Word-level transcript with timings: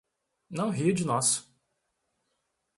Não 0.49 0.71
ria 0.71 0.91
de 0.91 1.05
nós! 1.05 1.47